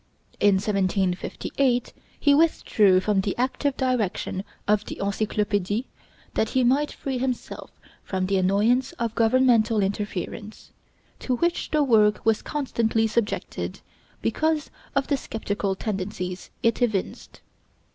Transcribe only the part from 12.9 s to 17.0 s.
subjected because of the skeptical tendencies it